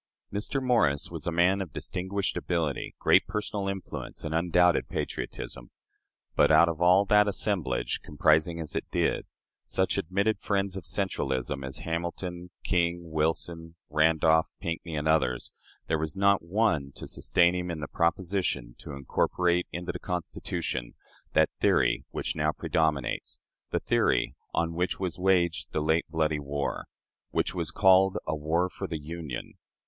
Mr. 0.33 0.59
Morris 0.59 1.11
was 1.11 1.27
a 1.27 1.31
man 1.31 1.61
of 1.61 1.71
distinguished 1.73 2.35
ability, 2.35 2.95
great 2.97 3.27
personal 3.27 3.67
influence, 3.69 4.23
and 4.23 4.33
undoubted 4.33 4.89
patriotism, 4.89 5.69
but, 6.35 6.49
out 6.49 6.67
of 6.67 6.81
all 6.81 7.05
that 7.05 7.27
assemblage 7.27 8.01
comprising, 8.01 8.59
as 8.59 8.75
it 8.75 8.89
did, 8.89 9.27
such 9.63 9.99
admitted 9.99 10.39
friends 10.39 10.75
of 10.75 10.85
centralism 10.85 11.63
as 11.63 11.81
Hamilton, 11.85 12.49
King, 12.63 13.11
Wilson, 13.11 13.75
Randolph, 13.91 14.49
Pinckney, 14.59 14.95
and 14.95 15.07
others 15.07 15.51
there 15.85 15.99
was 15.99 16.15
not 16.15 16.41
one 16.41 16.91
to 16.93 17.05
sustain 17.05 17.53
him 17.53 17.69
in 17.69 17.79
the 17.79 17.87
proposition 17.87 18.73
to 18.79 18.93
incorporate 18.93 19.67
into 19.71 19.91
the 19.91 19.99
Constitution 19.99 20.95
that 21.33 21.51
theory 21.59 22.05
which 22.09 22.35
now 22.35 22.51
predominates, 22.51 23.39
the 23.69 23.79
theory 23.79 24.33
on 24.51 24.73
which 24.73 24.99
was 24.99 25.19
waged 25.19 25.73
the 25.73 25.79
late 25.81 26.07
bloody 26.09 26.39
war, 26.39 26.87
which 27.29 27.53
was 27.53 27.69
called 27.69 28.17
a 28.25 28.35
"war 28.35 28.67
for 28.67 28.87
the 28.87 28.97
Union." 28.99 29.59